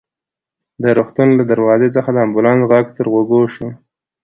[0.83, 3.67] د روغتون له دروازې څخه د امبولانس غږ تر غوږو شو.